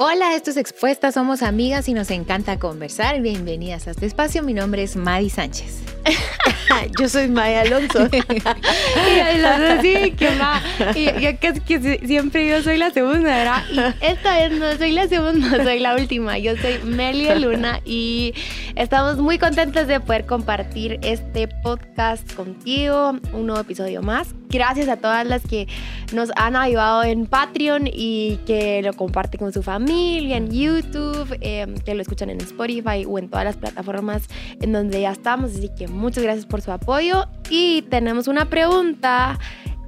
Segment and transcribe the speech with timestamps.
[0.00, 3.20] Hola, esto es Expuesta, somos amigas y nos encanta conversar.
[3.20, 4.44] Bienvenidas a este espacio.
[4.44, 5.82] Mi nombre es Madi Sánchez.
[7.00, 8.06] yo soy Maya Alonso.
[8.12, 10.62] y las sí, que va.
[10.94, 13.64] Y yo que siempre yo soy la segunda, ¿verdad?
[13.72, 16.38] Y esta vez no soy la segunda, soy la última.
[16.38, 18.34] Yo soy Melia Luna y
[18.76, 24.28] estamos muy contentas de poder compartir este podcast contigo, un nuevo episodio más.
[24.48, 25.68] Gracias a todas las que
[26.14, 31.66] nos han ayudado en Patreon y que lo comparten con su familia, en YouTube, eh,
[31.84, 34.22] que lo escuchan en Spotify o en todas las plataformas
[34.60, 35.50] en donde ya estamos.
[35.50, 37.26] Así que muchas gracias por su apoyo.
[37.50, 39.38] Y tenemos una pregunta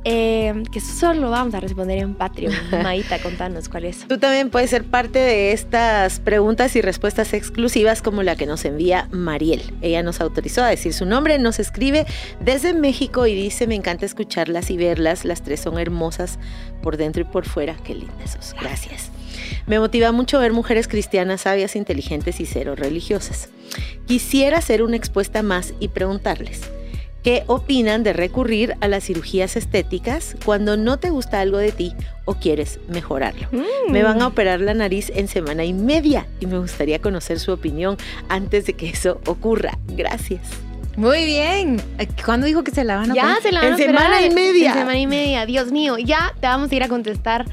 [0.04, 2.54] eh, que solo vamos a responder en Patreon.
[2.82, 4.06] Maíta, contanos cuál es.
[4.08, 8.64] Tú también puedes ser parte de estas preguntas y respuestas exclusivas como la que nos
[8.64, 9.62] envía Mariel.
[9.82, 12.06] Ella nos autorizó a decir su nombre, nos escribe
[12.40, 16.38] desde México y dice, me encanta escucharlas y verlas, las tres son hermosas
[16.82, 17.76] por dentro y por fuera.
[17.84, 18.54] Qué lindas sos.
[18.60, 19.10] Gracias.
[19.66, 23.48] Me motiva mucho ver mujeres cristianas sabias, inteligentes y cero religiosas.
[24.06, 26.62] Quisiera hacer una expuesta más y preguntarles,
[27.22, 31.94] ¿qué opinan de recurrir a las cirugías estéticas cuando no te gusta algo de ti
[32.24, 33.48] o quieres mejorarlo?
[33.52, 33.92] Mm.
[33.92, 37.52] Me van a operar la nariz en semana y media y me gustaría conocer su
[37.52, 37.96] opinión
[38.28, 39.78] antes de que eso ocurra.
[39.88, 40.40] Gracias.
[40.96, 41.80] Muy bien.
[42.24, 43.42] ¿Cuándo dijo que se la van a Ya operar?
[43.42, 44.68] se la van En a operar semana y media.
[44.72, 45.46] En semana y media.
[45.46, 47.46] Dios mío, ya te vamos a ir a contestar.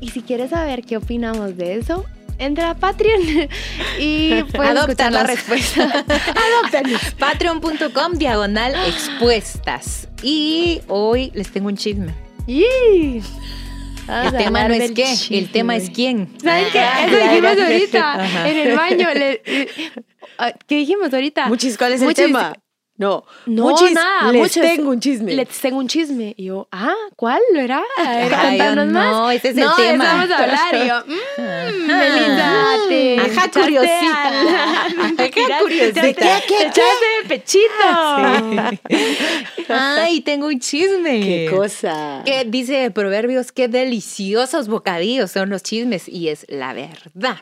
[0.00, 2.04] Y si quieres saber qué opinamos de eso,
[2.38, 3.20] entra a Patreon
[3.98, 5.82] y puedes escuchar la respuesta.
[6.62, 7.00] Adóptanos.
[7.18, 10.08] Patreon.com diagonal expuestas.
[10.22, 12.14] Y hoy les tengo un chisme.
[14.06, 16.34] Vamos El tema no es qué, el tema es quién.
[16.42, 16.78] ¿Saben qué?
[16.80, 19.08] Ah, Eso dijimos ahorita en el baño.
[19.14, 19.68] Le- eh,
[20.66, 21.46] ¿Qué dijimos ahorita?
[21.48, 22.54] Muchis, ¿cuál es el tema?
[22.98, 25.32] No, No, Muchis, nada, les muchos- tengo un chisme.
[25.34, 26.34] Les tengo un chisme.
[26.36, 27.80] Y yo, ah, ¿cuál lo era?
[27.96, 28.86] A ver, Ay, más.
[28.86, 30.04] no, ese es el no, tema.
[30.04, 30.74] eso vamos a hablar.
[30.74, 32.02] Y yo, mmm, Ajá.
[32.08, 34.28] Melissa, te Ajá, curiosita.
[34.28, 36.00] al- Ajá, te tiraste- curiosita.
[36.02, 36.82] te- ¿Qué, qué,
[37.22, 37.88] de pechito.
[39.68, 41.20] Ay, tengo un chisme.
[41.20, 42.22] ¿Qué cosa?
[42.24, 46.08] Que dice Proverbios, qué deliciosos bocadillos son los chismes.
[46.08, 47.36] Y es la verdad.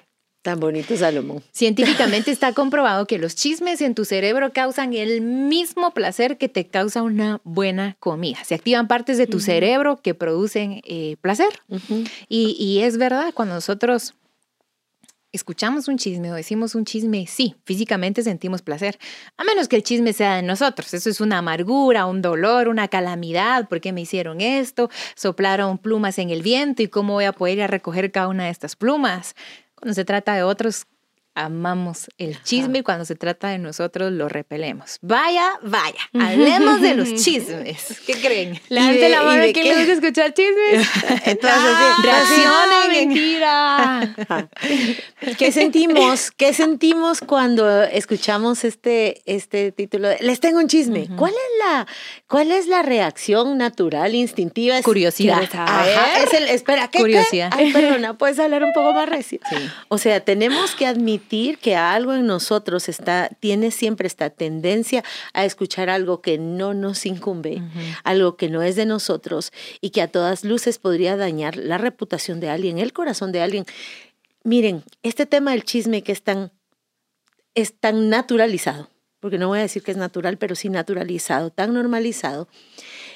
[0.47, 1.43] Tan bonito Salomón.
[1.51, 6.69] Científicamente está comprobado que los chismes en tu cerebro causan el mismo placer que te
[6.69, 8.39] causa una buena comida.
[8.45, 11.49] Se activan partes de tu cerebro que producen eh, placer.
[12.29, 14.15] Y, y es verdad, cuando nosotros
[15.33, 19.01] escuchamos un chisme o decimos un chisme, sí, físicamente sentimos placer.
[19.37, 20.95] A menos que el chisme sea de nosotros.
[20.95, 23.69] Eso es una amargura, un dolor, una calamidad.
[23.69, 24.91] ¿Por qué me hicieron esto?
[25.17, 28.45] Soplaron plumas en el viento y cómo voy a poder ir a recoger cada una
[28.45, 29.35] de estas plumas.
[29.77, 30.87] Cuando se trata de otros,
[31.37, 34.99] amamos el chisme y cuando se trata de nosotros, lo repelemos.
[35.03, 38.01] Vaya, vaya, hablemos de los chismes.
[38.07, 38.59] ¿Qué creen?
[38.69, 39.69] Levante de- la mano de que qué?
[39.69, 40.89] le gusta escuchar chismes.
[41.27, 41.73] Entonces,
[42.09, 44.15] Ah, mentira.
[45.39, 46.31] ¿Qué sentimos?
[46.31, 50.09] ¿Qué sentimos cuando escuchamos este, este título?
[50.21, 51.09] Les tengo un chisme.
[51.17, 51.87] ¿Cuál es la,
[52.29, 54.81] cuál es la reacción natural, instintiva?
[54.83, 55.43] Curiosidad.
[56.23, 57.03] Es el, espera, ¿qué, qué?
[57.05, 57.51] Curiosidad.
[57.55, 59.41] Ay, perdona, ¿puedes hablar un poco más recio?
[59.51, 59.57] Sí.
[59.89, 61.26] O sea, tenemos que admitir
[61.61, 67.07] que algo en nosotros está, tiene siempre esta tendencia a escuchar algo que no nos
[67.07, 67.63] incumbe,
[68.05, 72.41] algo que no es de nosotros y que a todas luces podría dañar la reputación
[72.41, 73.65] de alguien, el corazón de alguien.
[74.45, 76.53] Miren, este tema del chisme que es tan,
[77.55, 81.75] es tan naturalizado, porque no voy a decir que es natural, pero sí naturalizado, tan
[81.75, 82.49] normalizado,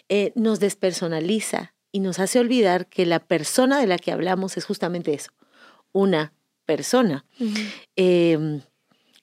[0.09, 4.65] eh, nos despersonaliza y nos hace olvidar que la persona de la que hablamos es
[4.65, 5.31] justamente eso,
[5.93, 6.33] una
[6.71, 7.25] persona.
[7.97, 8.61] Eh,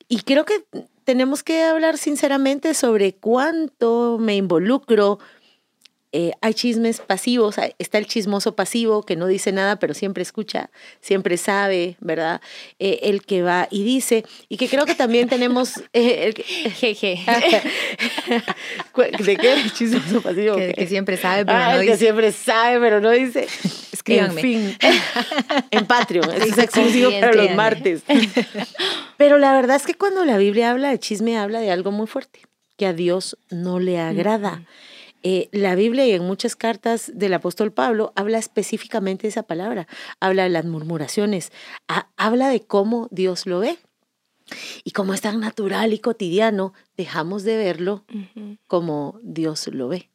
[0.09, 0.65] y creo que
[1.05, 5.19] tenemos que hablar sinceramente sobre cuánto me involucro.
[6.19, 10.71] Eh, hay chismes pasivos, está el chismoso pasivo que no dice nada, pero siempre escucha,
[10.99, 12.41] siempre sabe, ¿verdad?
[12.79, 15.77] Eh, el que va y dice, y que creo que también tenemos...
[15.93, 17.19] eh, el que- Jeje.
[19.23, 19.55] ¿De qué?
[19.75, 20.55] ¿Chismoso pasivo?
[20.55, 22.05] Que, siempre sabe, pero Ah, no el que dice.
[22.05, 23.47] siempre sabe, pero no dice.
[23.91, 24.41] Escríbanme.
[24.41, 24.77] En fin,
[25.71, 26.31] en Patreon.
[26.41, 28.01] Es Sí, exclusivo para los martes.
[29.17, 32.07] Pero la verdad es que cuando la Biblia habla de chisme, habla de algo muy
[32.07, 32.41] fuerte,
[32.77, 34.63] que a Dios no le agrada.
[35.23, 39.87] Eh, la Biblia y en muchas cartas del apóstol Pablo habla específicamente de esa palabra,
[40.19, 41.51] habla de las murmuraciones,
[41.87, 43.77] ha- habla de cómo Dios lo ve.
[44.85, 48.05] Y como es tan natural y cotidiano, dejamos de verlo
[48.67, 50.09] como Dios lo ve.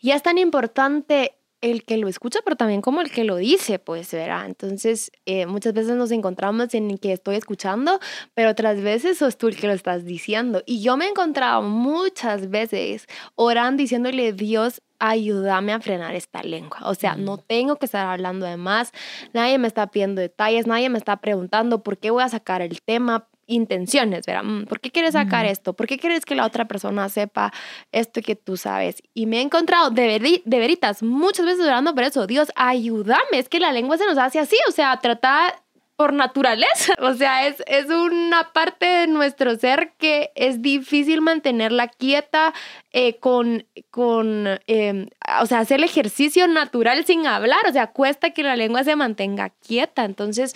[0.00, 1.34] Y es tan importante
[1.70, 4.46] el que lo escucha, pero también como el que lo dice, pues, ¿verdad?
[4.46, 7.98] Entonces, eh, muchas veces nos encontramos en que estoy escuchando,
[8.34, 10.62] pero otras veces sos tú el que lo estás diciendo.
[10.66, 16.78] Y yo me he encontrado muchas veces orando, diciéndole, Dios, ayúdame a frenar esta lengua.
[16.84, 18.92] O sea, no tengo que estar hablando de más,
[19.32, 22.80] nadie me está pidiendo detalles, nadie me está preguntando por qué voy a sacar el
[22.82, 24.44] tema, intenciones, ¿verdad?
[24.44, 25.74] Mm, ¿Por qué quieres sacar esto?
[25.74, 27.52] ¿Por qué quieres que la otra persona sepa
[27.92, 29.02] esto que tú sabes?
[29.14, 32.26] Y me he encontrado de, de veritas muchas veces orando por eso.
[32.26, 33.38] Dios, ayúdame.
[33.38, 35.54] Es que la lengua se nos hace así, o sea, tratar
[35.96, 36.92] por naturaleza.
[37.06, 42.52] O sea, es, es una parte de nuestro ser que es difícil mantenerla quieta
[42.92, 45.08] eh, con, con em,
[45.40, 47.60] o sea, hacer el ejercicio natural sin hablar.
[47.68, 50.04] O sea, cuesta que la lengua se mantenga quieta.
[50.04, 50.54] Entonces,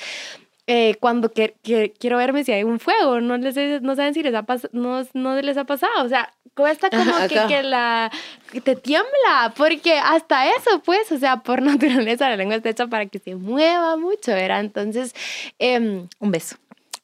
[0.72, 1.56] eh, cuando que,
[1.98, 5.42] quiero verme si hay un fuego, no, les, no saben si les ha no, no
[5.42, 8.08] les ha pasado, o sea, cuesta como que, que, la
[8.52, 12.86] que te tiembla, porque hasta eso, pues, o sea, por naturaleza la lengua está hecha
[12.86, 14.60] para que se mueva mucho, ¿verdad?
[14.60, 15.12] Entonces,
[15.58, 16.54] eh, un beso.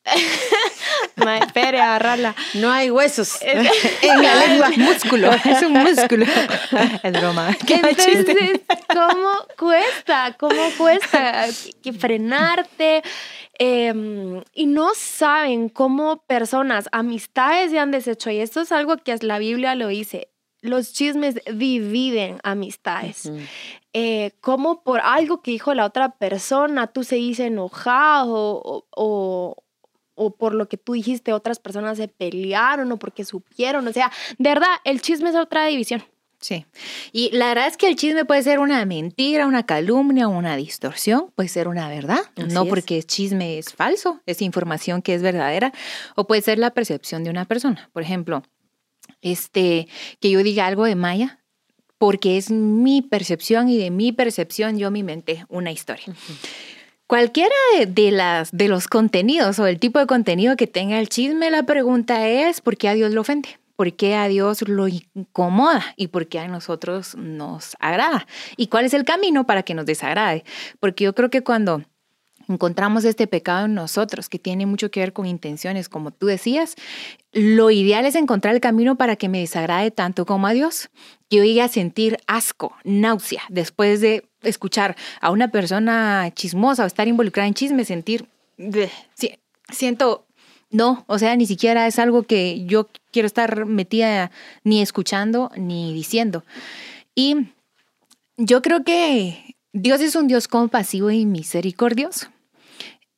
[1.40, 2.34] Espere, agarrarla.
[2.54, 3.64] No hay huesos en
[4.22, 4.70] la lengua.
[4.76, 6.26] músculo, es un músculo.
[7.02, 7.56] Es broma.
[7.66, 8.60] Entonces,
[8.92, 10.36] ¿cómo cuesta?
[10.38, 11.46] ¿Cómo cuesta
[11.82, 13.02] que frenarte?
[13.58, 18.30] Em, y no saben cómo personas, amistades se han deshecho.
[18.30, 20.28] Y esto es algo que la Biblia lo dice.
[20.60, 23.30] Los chismes dividen amistades.
[23.92, 29.56] Eh, como por algo que dijo la otra persona, tú se dice enojado o,
[30.16, 33.86] o por lo que tú dijiste, otras personas se pelearon o porque supieron.
[33.86, 36.02] O sea, de verdad, el chisme es otra división.
[36.46, 36.64] Sí.
[37.10, 41.32] Y la verdad es que el chisme puede ser una mentira, una calumnia, una distorsión,
[41.34, 45.72] puede ser una verdad, no porque el chisme es falso, es información que es verdadera,
[46.14, 47.90] o puede ser la percepción de una persona.
[47.92, 48.44] Por ejemplo,
[49.22, 49.88] este,
[50.20, 51.40] que yo diga algo de Maya,
[51.98, 56.14] porque es mi percepción y de mi percepción yo me inventé una historia.
[57.08, 57.56] Cualquiera
[57.88, 61.64] de, las, de los contenidos o el tipo de contenido que tenga el chisme, la
[61.64, 63.58] pregunta es ¿por qué a Dios lo ofende?
[63.76, 68.26] ¿Por qué a Dios lo incomoda y por qué a nosotros nos agrada?
[68.56, 70.44] ¿Y cuál es el camino para que nos desagrade?
[70.80, 71.82] Porque yo creo que cuando
[72.48, 76.76] encontramos este pecado en nosotros, que tiene mucho que ver con intenciones, como tú decías,
[77.32, 80.88] lo ideal es encontrar el camino para que me desagrade tanto como a Dios.
[81.28, 86.86] Que yo llegue a sentir asco, náusea, después de escuchar a una persona chismosa o
[86.86, 88.28] estar involucrada en chisme, sentir,
[89.70, 90.25] siento
[90.70, 94.30] no, o sea, ni siquiera es algo que yo quiero estar metida
[94.64, 96.44] ni escuchando ni diciendo.
[97.14, 97.48] Y
[98.36, 102.28] yo creo que Dios es un Dios compasivo y misericordioso.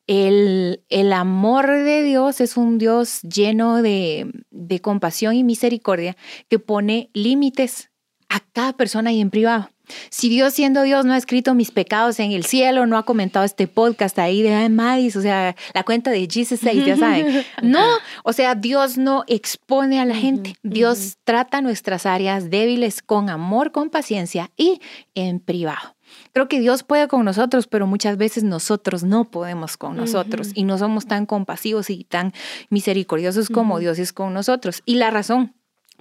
[0.07, 6.17] El, el amor de Dios es un Dios lleno de, de compasión y misericordia
[6.49, 7.91] que pone límites
[8.29, 9.71] a cada persona y en privado.
[10.11, 13.45] Si Dios siendo Dios no ha escrito mis pecados en el cielo, no ha comentado
[13.45, 17.45] este podcast ahí de Ay, Madis, o sea, la cuenta de Jesus 6, ya saben.
[17.63, 17.85] No,
[18.25, 20.55] o sea, Dios no expone a la gente.
[20.63, 24.81] Dios trata nuestras áreas débiles con amor, con paciencia y
[25.15, 25.97] en privado.
[26.33, 30.65] Creo que Dios puede con nosotros, pero muchas veces nosotros no podemos con nosotros y
[30.65, 32.33] no somos tan compasivos y tan
[32.71, 34.83] misericordiosos como Dios es con nosotros.
[34.87, 35.55] Y la razón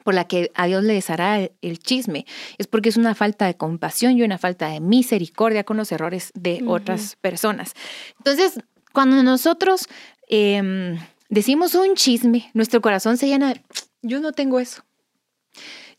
[0.08, 2.26] por la que a Dios le deshará el chisme,
[2.58, 6.32] es porque es una falta de compasión y una falta de misericordia con los errores
[6.34, 7.74] de otras personas.
[8.18, 8.58] Entonces,
[8.94, 9.90] cuando nosotros
[10.30, 13.62] em, decimos un chisme, nuestro corazón se llena de,
[14.02, 14.86] yo no tengo eso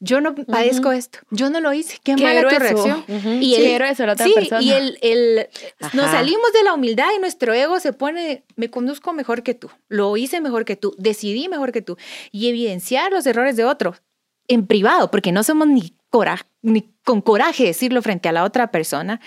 [0.01, 3.05] yo no padezco esto, yo no lo hice, qué, mala tu reacción.
[3.41, 4.63] Y el, eso, la otra sí, persona.
[4.63, 5.49] y el, el
[5.93, 9.71] nos salimos de la humildad y nuestro ego se pone, me conduzco mejor que tú,
[9.89, 11.97] lo hice mejor que tú, decidí mejor que tú,
[12.31, 14.03] y evidenciar los errores de otros
[14.47, 15.95] en privado, porque no somos ni,
[16.63, 19.21] ni con coraje decirlo frente a la otra persona.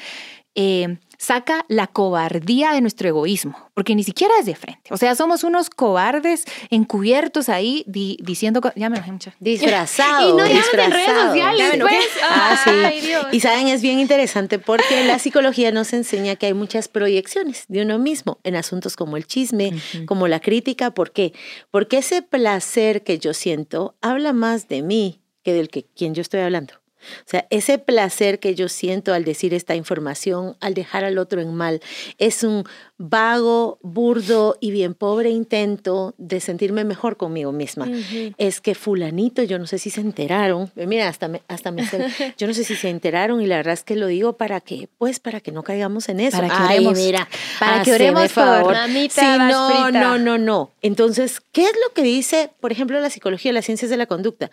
[0.55, 4.91] Eh, saca la cobardía de nuestro egoísmo, porque ni siquiera es de frente.
[4.91, 9.31] O sea, somos unos cobardes encubiertos ahí diciendo, ya me enojé mucho.
[9.39, 10.31] Disfrazados.
[10.31, 10.81] y no disfrazado.
[10.81, 11.77] en redes sociales.
[11.79, 12.05] Pues.
[12.23, 13.11] Ah, sí.
[13.33, 17.83] Y saben, es bien interesante porque la psicología nos enseña que hay muchas proyecciones de
[17.83, 19.73] uno mismo en asuntos como el chisme,
[20.07, 20.89] como la crítica.
[20.89, 21.33] ¿Por qué?
[21.69, 26.21] Porque ese placer que yo siento habla más de mí que del que quien yo
[26.21, 26.80] estoy hablando.
[27.25, 31.41] O sea, ese placer que yo siento al decir esta información, al dejar al otro
[31.41, 31.81] en mal,
[32.17, 32.63] es un
[32.98, 37.89] vago, burdo y bien pobre intento de sentirme mejor conmigo misma.
[38.38, 41.81] Es que fulanito, yo no sé si se enteraron, eh, mira, hasta me, hasta me
[42.38, 44.88] yo no sé si se enteraron y la verdad es que lo digo para que,
[44.98, 46.38] pues, para que no caigamos en eso.
[46.38, 47.27] Para que oremos, mira,
[47.60, 48.75] para que oremos por
[49.10, 50.72] sí, no, no, no, no.
[50.81, 54.51] Entonces, ¿qué es lo que dice, por ejemplo, la psicología, las ciencias de la conducta?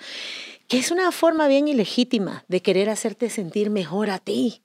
[0.69, 4.63] Que es una forma bien ilegítima de querer hacerte sentir mejor a ti,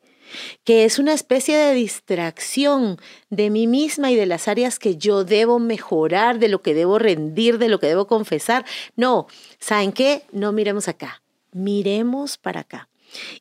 [0.63, 2.98] que es una especie de distracción
[3.29, 7.00] de mí misma y de las áreas que yo debo mejorar, de lo que debo
[7.00, 8.65] rendir, de lo que debo confesar.
[8.95, 9.27] No,
[9.60, 10.24] ¿saben qué?
[10.31, 12.89] No miremos acá, miremos para acá.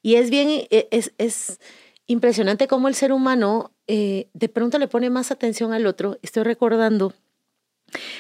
[0.03, 1.59] Y es bien, e, es, es
[2.07, 6.19] impresionante cómo el ser humano eh, de pronto le pone más atención al otro.
[6.23, 7.13] Estoy recordando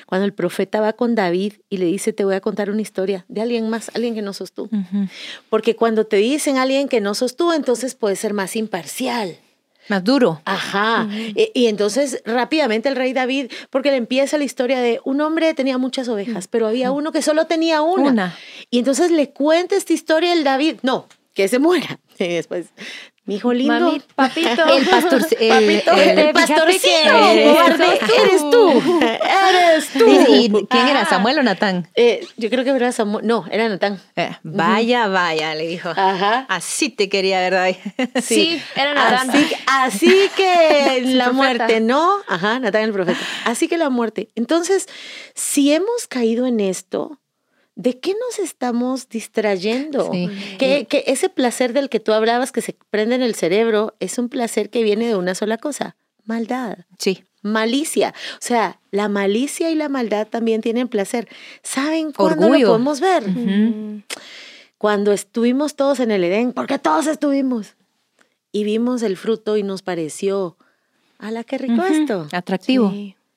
[0.06, 3.24] cuando el profeta va con David y le dice, te voy a contar una historia
[3.28, 4.68] de alguien más, alguien que no sos tú.
[5.50, 9.38] Porque cuando te dicen alguien que no sos tú, entonces puede ser más imparcial.
[9.88, 10.40] Más duro.
[10.44, 11.08] Ajá.
[11.34, 15.54] E, y, entonces rápidamente el rey David, porque le empieza la historia de un hombre
[15.54, 18.10] tenía muchas ovejas, pero había uno que solo tenía una.
[18.10, 18.38] una.
[18.70, 21.98] Y entonces le cuenta esta historia el David, no, que se muera.
[22.18, 22.66] Y después,
[23.24, 23.74] mi hijo lindo.
[23.74, 24.66] Mami, papito.
[24.66, 25.26] El pastor.
[25.40, 26.88] El, papito, el, el pastorcito.
[26.88, 29.00] Eres tú.
[29.00, 30.06] Eres tú.
[30.08, 31.04] ¿Y, quién era?
[31.06, 31.88] ¿Samuel o Natán?
[31.94, 33.24] Eh, yo creo que era Samuel.
[33.24, 34.00] No, era Natán.
[34.16, 35.90] Eh, vaya, vaya, le dijo.
[35.90, 36.46] Ajá.
[36.48, 37.76] Así te quería, ¿verdad?
[38.22, 39.30] Sí, sí era Natán.
[39.30, 42.18] Así, así que la muerte, ¿no?
[42.26, 43.20] Ajá, Natán el profeta.
[43.44, 44.30] Así que la muerte.
[44.34, 44.88] Entonces,
[45.34, 47.21] si hemos caído en esto,
[47.74, 50.10] ¿de qué nos estamos distrayendo?
[50.58, 54.18] Que, que, ese placer del que tú hablabas que se prende en el cerebro es
[54.18, 56.78] un placer que viene de una sola cosa, maldad.
[56.98, 57.24] Sí.
[57.42, 58.14] Malicia.
[58.34, 61.28] O sea, la malicia y la maldad también tienen placer.
[61.62, 63.24] ¿Saben cuándo lo podemos ver?
[64.78, 67.74] Cuando estuvimos todos en el Edén, porque todos estuvimos.
[68.52, 70.56] Y vimos el fruto y nos pareció,
[71.18, 72.28] a la que rico esto!
[72.32, 72.92] Atractivo.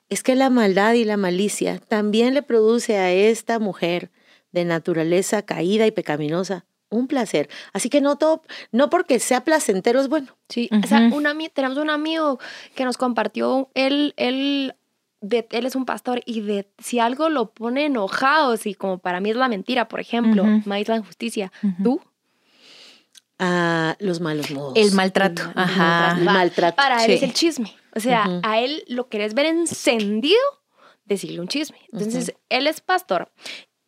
[0.08, 4.10] Es que la maldad y la malicia también le produce a esta mujer
[4.56, 7.50] de naturaleza caída y pecaminosa, un placer.
[7.74, 10.28] Así que no todo, no porque sea placentero es bueno.
[10.48, 11.10] Sí, o sea,
[11.52, 12.40] tenemos un amigo
[12.74, 14.74] que nos compartió, él, él,
[15.20, 19.20] de, él es un pastor y de si algo lo pone enojado, si como para
[19.20, 22.00] mí es la mentira, por ejemplo, maíz la injusticia, ¿tú?
[23.38, 24.72] Ah, los malos modos.
[24.76, 25.42] El maltrato.
[25.54, 26.16] Ajá.
[26.16, 26.76] El maltrato.
[26.76, 27.76] Para él es el chisme.
[27.94, 30.40] O sea, a él lo querés ver encendido,
[31.04, 31.76] decirle un chisme.
[31.92, 33.30] Entonces, él es pastor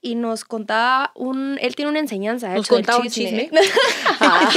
[0.00, 2.54] y nos contaba un, él tiene una enseñanza.
[2.54, 3.50] Nos contaba un chisme.
[4.20, 4.50] Ah,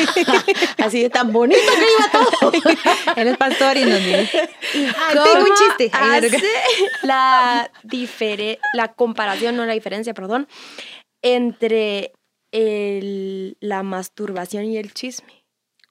[0.79, 2.51] así de tan bonito que iba todo.
[3.15, 5.91] él es pastor y nos dice, tengo un chiste.
[5.93, 6.43] Hace
[7.03, 7.71] la,
[8.73, 10.47] la comparación, no la diferencia, perdón,
[11.21, 12.11] entre
[12.51, 15.40] el, la masturbación y el chisme.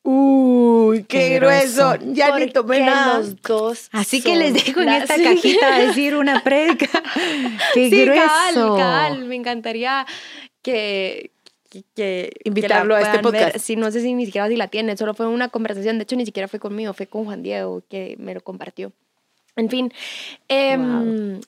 [0.02, 1.97] Uy, qué, grueso.
[2.12, 3.19] Ya ni tomé nada.
[3.19, 3.88] los dos.
[3.92, 6.88] Así que les dejo en esta cajita decir una predica.
[7.75, 8.76] Qué sí, grueso.
[8.76, 10.07] Cabal, Me encantaría
[10.62, 11.33] que,
[11.95, 13.59] que invitarlo a este podcast.
[13.59, 16.16] Sí, no sé si ni siquiera si la tiene, solo fue una conversación, de hecho
[16.16, 18.92] ni siquiera fue conmigo, fue con Juan Diego que me lo compartió.
[19.57, 19.92] En fin,
[20.49, 20.78] eh,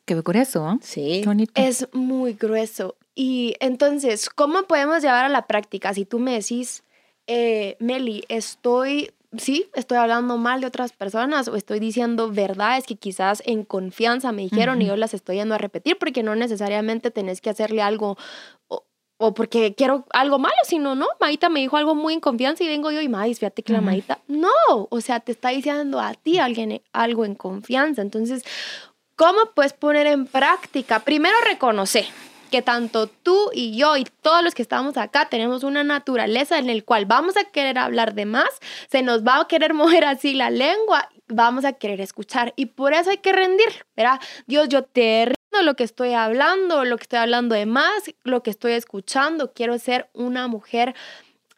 [0.04, 0.78] qué grueso, ¿eh?
[0.82, 1.24] Sí.
[1.54, 2.96] Es muy grueso.
[3.14, 5.94] Y entonces, ¿cómo podemos llevar a la práctica?
[5.94, 6.82] Si tú me decís,
[7.26, 12.96] eh, Meli, estoy, sí, estoy hablando mal de otras personas o estoy diciendo verdades que
[12.96, 17.10] quizás en confianza me dijeron y yo las estoy yendo a repetir porque no necesariamente
[17.10, 18.16] tenés que hacerle algo
[18.68, 22.66] o, porque quiero algo malo, sino no, Maíta me dijo algo muy en confianza y
[22.66, 26.14] vengo yo y Maíz, fíjate que la Maíta, no, o sea, te está diciendo a
[26.14, 28.02] ti alguien algo en confianza.
[28.02, 28.42] Entonces,
[29.14, 30.98] ¿cómo puedes poner en práctica?
[30.98, 32.06] Primero reconocer
[32.52, 36.68] que tanto tú y yo y todos los que estamos acá tenemos una naturaleza en
[36.68, 38.50] el cual vamos a querer hablar de más,
[38.90, 42.92] se nos va a querer mover así la lengua, vamos a querer escuchar y por
[42.92, 44.20] eso hay que rendir, ¿verdad?
[44.46, 48.42] Dios, yo te rindo lo que estoy hablando, lo que estoy hablando de más, lo
[48.42, 50.94] que estoy escuchando, quiero ser una mujer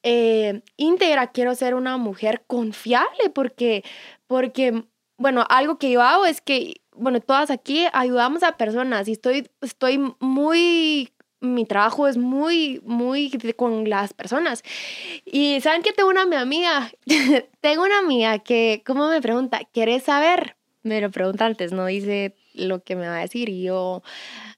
[0.05, 3.83] eh, íntegra, quiero ser una mujer confiable porque,
[4.29, 4.85] porque,
[5.17, 9.49] bueno, algo que yo hago es que bueno, todas aquí ayudamos a personas y estoy,
[9.61, 14.63] estoy muy, mi trabajo es muy, muy con las personas.
[15.25, 16.91] Y saben que tengo una amiga,
[17.61, 19.61] tengo una amiga que, ¿cómo me pregunta?
[19.73, 20.57] ¿Quieres saber?
[20.83, 24.03] Me lo pregunta antes, no dice lo que me va a decir y yo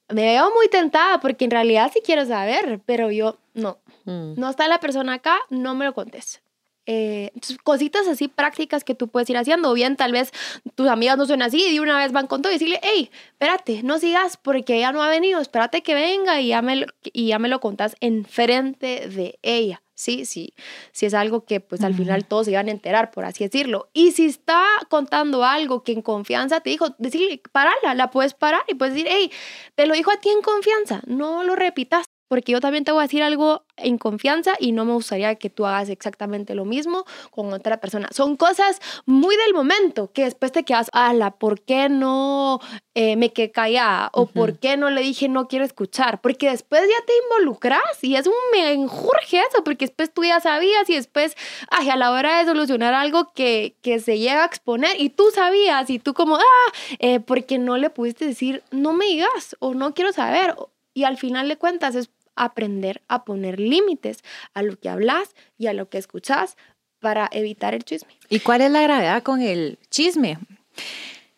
[0.09, 3.79] me veo muy tentada porque en realidad sí quiero saber, pero yo no.
[4.05, 4.33] Mm.
[4.35, 6.41] No está la persona acá, no me lo contes.
[6.87, 7.31] Eh,
[7.63, 9.69] cositas así prácticas que tú puedes ir haciendo.
[9.69, 10.31] O bien, tal vez
[10.75, 13.11] tus amigas no son así y de una vez van con todo y decirle, hey,
[13.31, 17.27] espérate, no sigas porque ella no ha venido, espérate que venga y ya me, y
[17.27, 19.81] ya me lo contás enfrente de ella.
[19.95, 20.53] Sí, sí,
[20.91, 23.89] si es algo que pues al final todos se iban a enterar, por así decirlo.
[23.93, 28.61] Y si está contando algo que en confianza te dijo, decirle, parala, la puedes parar
[28.67, 29.31] y puedes decir, hey,
[29.73, 33.01] te lo dijo a ti en confianza, no lo repitas porque yo también te voy
[33.01, 37.05] a decir algo en confianza y no me gustaría que tú hagas exactamente lo mismo
[37.31, 38.07] con otra persona.
[38.11, 42.59] Son cosas muy del momento que después te quedas, ala, ¿por qué no
[42.95, 44.09] eh, me quedé callada?
[44.13, 46.21] ¿O por qué no le dije no quiero escuchar?
[46.21, 50.39] Porque después ya te involucras y es un me enjurge eso, porque después tú ya
[50.39, 51.35] sabías y después,
[51.69, 55.25] ay, a la hora de solucionar algo que, que se llega a exponer y tú
[55.33, 59.73] sabías y tú como, ah, eh, porque no le pudiste decir no me digas o
[59.73, 60.55] no quiero saber.
[60.93, 64.19] Y al final de cuentas es aprender a poner límites
[64.53, 66.57] a lo que hablas y a lo que escuchas
[66.99, 68.09] para evitar el chisme.
[68.29, 70.39] ¿Y cuál es la gravedad con el chisme?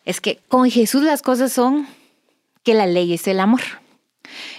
[0.04, 1.86] Es que con Jesús las cosas son
[2.62, 3.60] que la ley es el amor.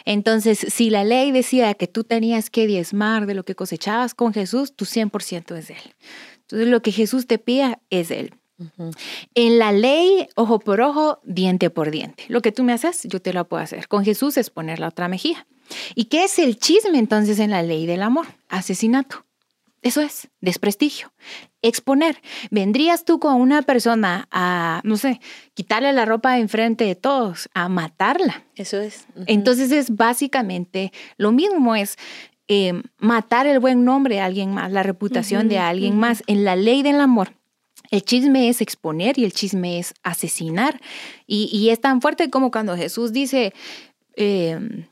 [0.05, 4.33] Entonces, si la ley decía que tú tenías que diezmar de lo que cosechabas con
[4.33, 5.95] Jesús, tu 100% es de Él.
[6.41, 8.33] Entonces, lo que Jesús te pida es de Él.
[9.33, 12.25] En la ley, ojo por ojo, diente por diente.
[12.27, 13.87] Lo que tú me haces, yo te lo puedo hacer.
[13.87, 15.47] Con Jesús es poner la otra mejilla.
[15.95, 18.27] ¿Y qué es el chisme entonces en la ley del amor?
[18.49, 19.25] Asesinato.
[19.81, 21.11] Eso es, desprestigio.
[21.63, 22.21] Exponer.
[22.51, 25.19] ¿Vendrías tú con una persona a, no sé,
[25.55, 28.43] quitarle la ropa enfrente de todos, a matarla?
[28.55, 29.07] Eso es.
[29.25, 31.97] Entonces es básicamente lo mismo, es
[32.47, 36.21] eh, matar el buen nombre de alguien más, la reputación de alguien más.
[36.27, 37.33] En la ley del amor,
[37.89, 40.79] el chisme es exponer y el chisme es asesinar.
[41.25, 43.53] Y, es tan fuerte como cuando Jesús dice,
[44.15, 44.85] eh,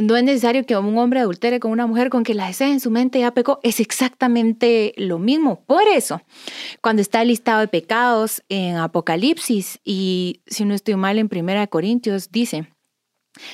[0.00, 2.80] no es necesario que un hombre adultere con una mujer con que la desee en
[2.80, 3.60] su mente ya pecó.
[3.62, 5.62] Es exactamente lo mismo.
[5.66, 6.22] Por eso,
[6.80, 11.66] cuando está el listado de pecados en Apocalipsis y si no estoy mal en Primera
[11.66, 12.68] Corintios, dice,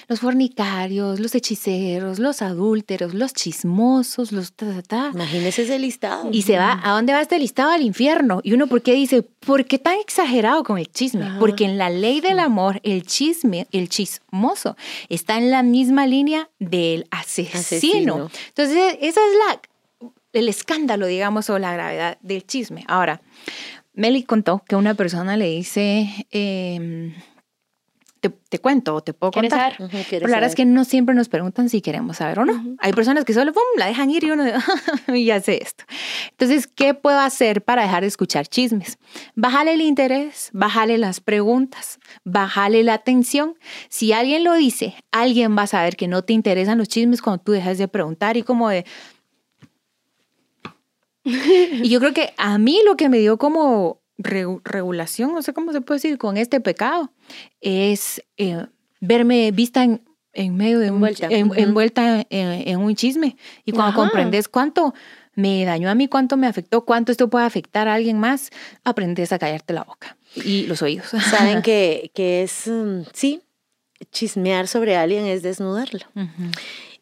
[0.09, 5.11] los fornicarios, los hechiceros, los adúlteros, los chismosos, los ta, ta, ta.
[5.15, 6.29] Imagínese ese listado.
[6.33, 7.71] Y se va, ¿a dónde va este listado?
[7.71, 8.41] Al infierno.
[8.43, 11.27] Y uno, ¿por qué dice, ¿por qué tan exagerado con el chisme?
[11.39, 14.77] Porque en la ley del amor, el chisme, el chismoso,
[15.09, 18.31] está en la misma línea del asesino.
[18.49, 22.85] Entonces, esa es la, el escándalo, digamos, o la gravedad del chisme.
[22.89, 23.21] Ahora,
[23.95, 26.27] Meli contó que una persona le dice...
[26.31, 27.15] Em,
[28.31, 29.75] te, cuento o te puedo contar.
[30.11, 32.77] Pero la verdad es que no siempre nos preguntan si queremos saber o no.
[32.79, 34.45] Hay personas que solo la dejan ir y uno
[35.15, 35.85] y hace esto.
[36.31, 38.99] Entonces, ¿qué puedo hacer para dejar de escuchar chismes?
[39.35, 43.57] Bájale el interés, bájale las preguntas, bájale la atención.
[43.89, 47.43] Si alguien lo dice, alguien va a saber que no te interesan los chismes cuando
[47.43, 48.85] tú dejas de preguntar y como de...
[51.25, 55.73] y yo creo que a mí lo que me dio como regulación, no sé cómo
[55.73, 57.13] se puede decir, con este pecado,
[57.61, 58.67] es eh,
[59.01, 63.37] verme vista en, en medio de envuelta, un, envuelta en, un chisme.
[63.65, 64.95] Y cuando comprendes cuánto
[65.35, 68.51] me dañó a mí, cuánto me afectó, cuánto esto puede afectar a alguien más,
[68.85, 71.07] aprendes a callarte la boca y los oídos.
[71.31, 73.43] Saben que, que es, mm, sí,
[74.11, 76.07] chismear sobre alguien es desnudarlo.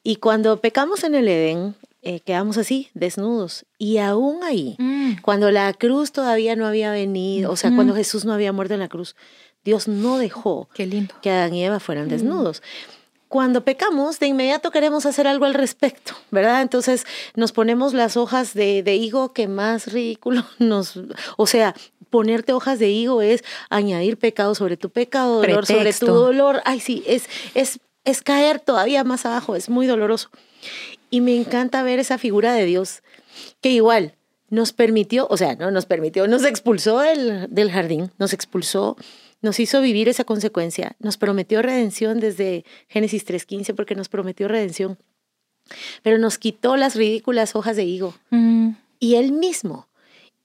[0.02, 3.66] Y cuando pecamos en el Edén, eh, quedamos así, desnudos.
[3.78, 5.20] Y aún ahí, mm.
[5.22, 8.80] cuando la cruz todavía no había venido, o sea, cuando Jesús no había muerto en
[8.80, 9.16] la cruz,
[9.64, 12.10] Dios no dejó que Adán y Eva fueran mm.
[12.10, 12.62] desnudos.
[13.28, 16.62] Cuando pecamos, de inmediato queremos hacer algo al respecto, ¿verdad?
[16.62, 20.98] Entonces nos ponemos las hojas de, de higo que más ridículo nos...
[21.36, 21.74] O sea,
[22.08, 26.60] ponerte hojas de higo es añadir pecado sobre tu pecado, dolor sobre tu dolor.
[26.64, 30.30] Ay, sí, es, es, es caer todavía más abajo, es muy doloroso.
[31.10, 33.02] Y me encanta ver esa figura de Dios
[33.60, 34.14] que igual
[34.48, 38.96] nos permitió, o sea, no nos permitió, nos expulsó del, del jardín, nos expulsó,
[39.42, 44.98] nos hizo vivir esa consecuencia, nos prometió redención desde Génesis 3.15 porque nos prometió redención,
[46.02, 48.70] pero nos quitó las ridículas hojas de higo mm.
[48.98, 49.88] y él mismo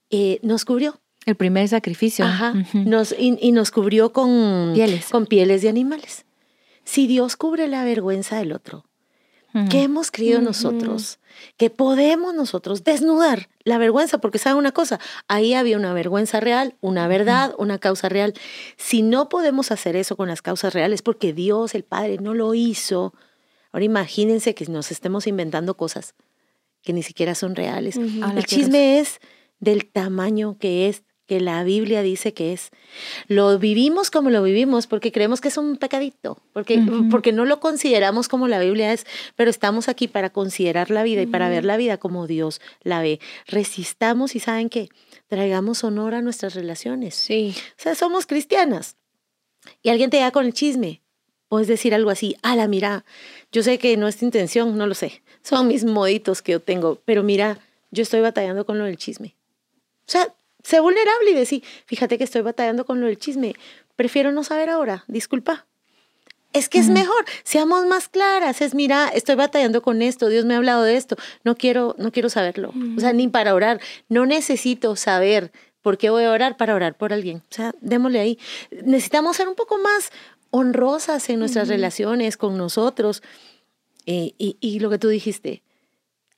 [0.10, 1.00] eh, nos cubrió.
[1.26, 2.24] El primer sacrificio.
[2.24, 5.08] Ajá, nos, y, nos cubrió con pieles.
[5.10, 6.26] con pieles de animales.
[6.84, 8.86] Si Dios cubre la vergüenza del otro,
[9.70, 11.20] ¿Qué hemos creído nosotros?
[11.58, 16.76] Que podemos nosotros desnudar la vergüenza, porque saben una cosa, ahí había una vergüenza real,
[16.82, 18.34] una verdad, una causa real.
[18.78, 22.54] Si no podemos hacer eso con las causas reales, porque Dios, el Padre, no lo
[22.54, 23.14] hizo,
[23.72, 26.16] ahora imagínense que nos estemos inventando cosas
[26.82, 27.96] que ni siquiera son reales.
[27.98, 29.20] El chisme es
[29.60, 32.70] del tamaño que es que la Biblia dice que es.
[33.28, 37.60] Lo vivimos como lo vivimos porque creemos que es un pecadito, porque, porque no lo
[37.60, 41.66] consideramos como la Biblia es, pero estamos aquí para considerar la vida y para ver
[41.66, 43.20] la vida como Dios la ve.
[43.48, 44.90] Resistamos y saben que
[45.28, 47.16] traigamos honor a nuestras relaciones.
[47.16, 47.56] Sí.
[47.72, 48.98] O sea, somos cristianas.
[49.82, 51.02] Y alguien te da con el chisme.
[51.48, 53.06] Puedes decir algo así, ala, mira,
[53.52, 55.22] yo sé que no es tu intención, no lo sé.
[55.42, 57.60] Son mis moditos que yo tengo, pero mira,
[57.92, 59.36] yo estoy batallando con lo del chisme.
[60.08, 60.36] O sea,
[60.66, 63.54] Sé vulnerable y decir, fíjate que estoy batallando con lo del chisme,
[63.96, 65.68] prefiero no saber ahora, disculpa.
[66.54, 70.56] Es que es mejor, seamos más claras, es mira, estoy batallando con esto, Dios me
[70.56, 72.74] ha hablado de esto, no quiero, no quiero saberlo.
[72.98, 75.52] O sea, ni para orar, no necesito saber
[75.84, 77.44] por qué voy a orar para orar por alguien.
[77.52, 78.40] O sea, démosle ahí.
[78.72, 80.12] Necesitamos ser un poco más
[80.50, 83.22] honrosas en nuestras relaciones con nosotros.
[84.08, 85.62] Eh, y, y lo que tú dijiste,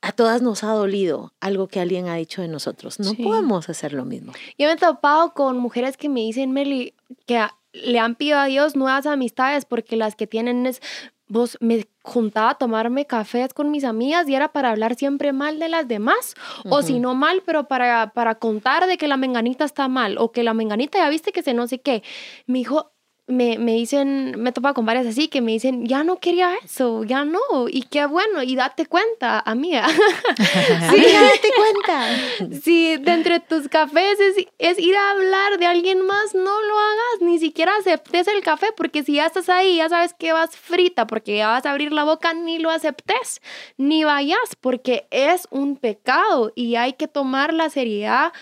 [0.00, 3.00] a todas nos ha dolido algo que alguien ha dicho de nosotros.
[3.00, 4.32] No podemos hacer lo mismo.
[4.56, 6.94] Yo me he topado con mujeres que me dicen, Meli,
[7.26, 10.80] que le han pedido a Dios nuevas amistades porque las que tienen es
[11.28, 15.58] vos me juntaba a tomarme cafés con mis amigas y era para hablar siempre mal
[15.58, 16.34] de las demás,
[16.64, 20.32] o si no mal, pero para, para contar de que la menganita está mal, o
[20.32, 22.02] que la menganita ya viste que se no sé qué.
[22.46, 22.92] Me dijo,
[23.28, 27.04] me, me dicen, me topa con varias así que me dicen, ya no quería eso,
[27.04, 27.38] ya no,
[27.68, 29.86] y qué bueno, y date cuenta, amiga.
[30.38, 32.60] sí, date cuenta.
[32.62, 36.78] Si de entre tus cafés es, es, ir a hablar de alguien más, no lo
[36.78, 40.56] hagas, ni siquiera aceptes el café, porque si ya estás ahí, ya sabes que vas
[40.56, 43.42] frita, porque ya vas a abrir la boca, ni lo aceptes,
[43.76, 48.32] ni vayas, porque es un pecado y hay que tomar la seriedad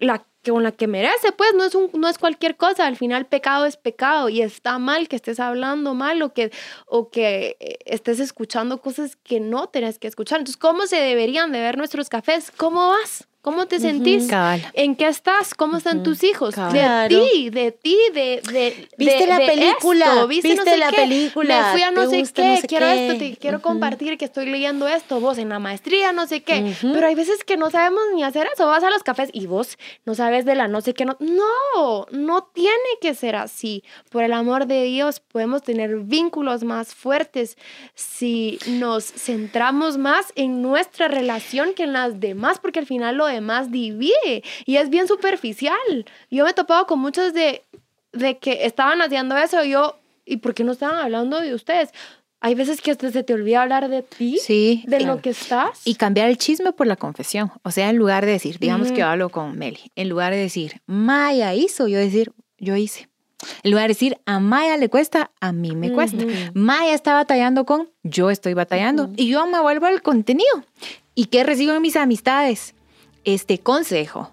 [0.00, 3.26] la con la que merece, pues no es, un, no es cualquier cosa, al final
[3.26, 6.50] pecado es pecado y está mal que estés hablando mal o que,
[6.86, 10.38] o que eh, estés escuchando cosas que no tenés que escuchar.
[10.38, 12.50] Entonces, ¿cómo se deberían de ver nuestros cafés?
[12.56, 13.28] ¿Cómo vas?
[13.40, 14.28] ¿Cómo te sentís?
[14.74, 15.54] ¿En qué estás?
[15.54, 16.56] ¿Cómo están tus hijos?
[16.56, 18.42] De ti, de ti, de...
[18.52, 20.26] de ¿Viste la película?
[20.26, 21.66] ¿Viste, la película?
[21.66, 25.20] Me fui a no sé qué, quiero esto, te quiero compartir que estoy leyendo esto,
[25.20, 26.74] vos en la maestría, no sé qué.
[26.82, 28.66] Pero hay veces que no sabemos ni hacer eso.
[28.66, 31.04] Vas a los cafés y vos no sabes de la no sé qué.
[31.04, 33.84] No, no, no tiene que ser así.
[34.10, 37.56] Por el amor de Dios, podemos tener vínculos más fuertes
[37.94, 43.24] si nos centramos más en nuestra relación que en las demás, porque al final lo
[43.26, 43.37] demás
[43.70, 46.04] divide y es bien superficial.
[46.30, 47.64] Yo me he topado con muchos de,
[48.12, 51.90] de que estaban haciendo eso y yo, ¿y por qué no estaban hablando de ustedes?
[52.40, 55.80] Hay veces que hasta se te olvida hablar de ti, sí, de lo que estás.
[55.84, 57.50] Y cambiar el chisme por la confesión.
[57.64, 60.38] O sea, en lugar de decir, digamos que yo hablo con Meli, en lugar de
[60.38, 63.08] decir, Maya hizo, yo decir, yo hice.
[63.62, 66.24] En lugar de decir, a Maya le cuesta, a mí me cuesta.
[66.54, 69.10] Maya está batallando con, yo estoy batallando.
[69.16, 70.64] Y yo me vuelvo al contenido.
[71.14, 72.74] ¿Y qué recibo en mis amistades?
[73.34, 74.32] Este consejo,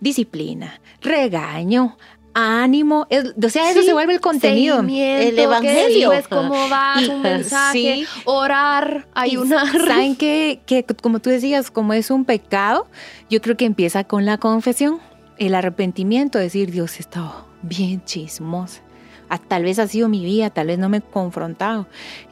[0.00, 1.96] disciplina, regaño,
[2.34, 3.06] ánimo,
[3.42, 6.12] o sea, eso se vuelve el contenido, el evangelio.
[6.12, 9.66] Es cómo va un mensaje, orar, ayunar.
[9.86, 12.86] Saben que, que, como tú decías, como es un pecado,
[13.28, 15.00] yo creo que empieza con la confesión,
[15.38, 18.82] el arrepentimiento, decir, Dios, estado bien chismosa.
[19.28, 21.86] Ah, tal vez ha sido mi vida, tal vez no me he confrontado.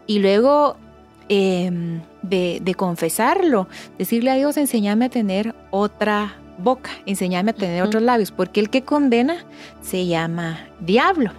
[0.07, 0.77] Y luego
[1.29, 8.03] Em, de, confesarlo, decirle a Dios, enséñame a tener otra boca, enséñame a tener otros
[8.03, 9.45] labios, porque el que condena
[9.83, 11.33] se llama diablo.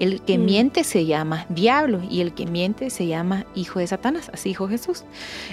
[0.00, 0.44] El que mm.
[0.44, 4.68] miente se llama diablo y el que miente se llama hijo de Satanás, así dijo
[4.68, 5.04] Jesús.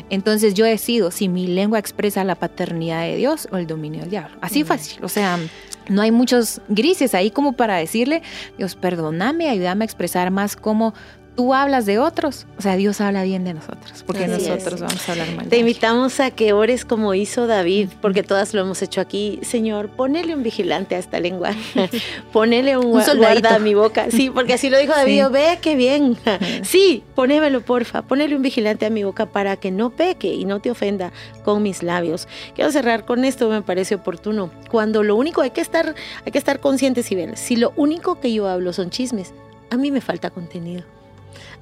[0.10, 4.10] Entonces yo decido si mi lengua expresa la paternidad de Dios o el dominio del
[4.10, 4.36] diablo.
[4.42, 5.38] Así fácil, o sea,
[5.88, 8.24] no hay muchos grises ahí como para decirle,
[8.58, 10.96] Dios, perdóname, ayúdame a expresar más como
[11.38, 15.12] tú hablas de otros, o sea, Dios habla bien de nosotros, porque nosotros vamos a
[15.12, 15.47] hablar mal.
[15.47, 19.39] Te invitamos a que ores como hizo David, porque todas lo hemos hecho aquí.
[19.43, 21.52] Señor, ponele un vigilante a esta lengua,
[22.34, 24.08] ponele un, un guarda a mi boca.
[24.10, 26.17] Sí, porque así lo dijo David, ve qué bien.
[26.63, 30.60] sí, ponémelo porfa, ponele un vigilante a mi boca para que no peque y no
[30.60, 31.13] te ofenda
[31.45, 32.28] con mis labios.
[32.56, 34.50] Quiero cerrar con esto, me parece oportuno.
[34.71, 35.93] Cuando lo único hay que estar,
[36.26, 39.36] hay que estar conscientes y ver, si lo único que yo hablo son chismes,
[39.69, 40.96] a mí me falta contenido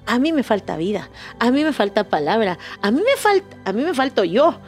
[0.06, 3.74] a mí me falta vida, a mí me falta palabra, a mí me falta, a
[3.74, 4.60] mí me falto yo.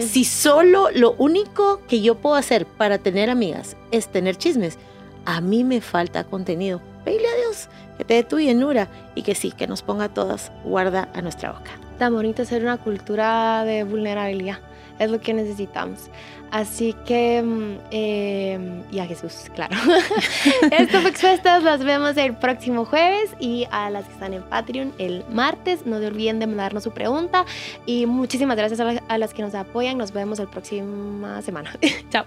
[0.00, 4.78] Si solo lo único que yo puedo hacer para tener amigas es tener chismes,
[5.26, 6.80] a mí me falta contenido.
[7.04, 10.50] Pídele a Dios que te dé tu llenura y que sí, que nos ponga todas
[10.64, 11.70] guarda a nuestra boca.
[11.98, 14.58] Tan bonito ser una cultura de vulnerabilidad,
[15.00, 16.10] es lo que necesitamos.
[16.50, 19.76] Así que, em, y a Jesús, claro.
[20.70, 24.92] Esto fue Expuestas, las vemos el próximo jueves y a las que están en Patreon
[24.98, 25.86] el martes.
[25.86, 27.44] No se olviden de mandarnos su pregunta
[27.86, 29.96] y muchísimas gracias a, las que nos apoyan.
[29.96, 31.76] Nos vemos la próxima semana.
[32.10, 32.24] Chao.